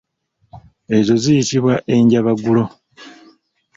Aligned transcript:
Ezo 0.97 1.13
ziyitibwa 1.23 1.75
enjabaggulo. 1.95 2.63